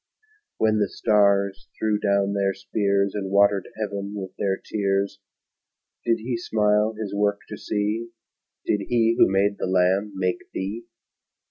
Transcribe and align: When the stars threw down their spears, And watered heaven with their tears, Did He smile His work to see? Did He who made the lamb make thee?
When 0.57 0.79
the 0.79 0.89
stars 0.89 1.69
threw 1.77 1.99
down 1.99 2.33
their 2.33 2.55
spears, 2.55 3.11
And 3.13 3.29
watered 3.29 3.67
heaven 3.79 4.15
with 4.15 4.35
their 4.35 4.57
tears, 4.57 5.19
Did 6.03 6.17
He 6.17 6.37
smile 6.37 6.93
His 6.99 7.13
work 7.13 7.41
to 7.49 7.55
see? 7.59 8.09
Did 8.65 8.81
He 8.89 9.15
who 9.19 9.29
made 9.31 9.59
the 9.59 9.67
lamb 9.67 10.13
make 10.15 10.49
thee? 10.55 10.85